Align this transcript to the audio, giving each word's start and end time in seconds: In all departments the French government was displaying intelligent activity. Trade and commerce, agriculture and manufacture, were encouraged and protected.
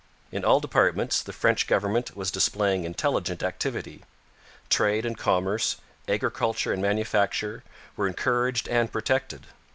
In 0.31 0.43
all 0.43 0.59
departments 0.59 1.21
the 1.21 1.31
French 1.31 1.67
government 1.67 2.15
was 2.15 2.31
displaying 2.31 2.85
intelligent 2.85 3.43
activity. 3.43 4.03
Trade 4.67 5.05
and 5.05 5.15
commerce, 5.15 5.75
agriculture 6.07 6.73
and 6.73 6.81
manufacture, 6.81 7.63
were 7.95 8.07
encouraged 8.07 8.67
and 8.67 8.91
protected. 8.91 9.45